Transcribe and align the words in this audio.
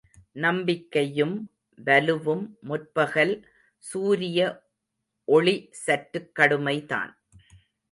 நம்பிக்கையும் 0.35 1.35
வலுவும் 1.77 2.43
முற்பகல் 2.61 3.33
சூரிய 3.83 4.39
ஒளி 5.27 5.55
சற்றுக் 5.85 6.31
கடுமை 6.35 6.77
தான். 6.85 7.11